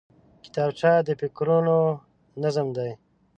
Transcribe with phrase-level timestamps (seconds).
[0.43, 1.77] کتابچه د فکرونو
[2.43, 2.91] نظم دی